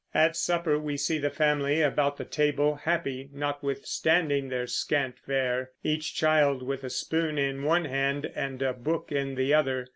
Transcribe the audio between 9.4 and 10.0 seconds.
other.